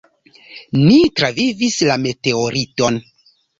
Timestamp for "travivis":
1.19-1.79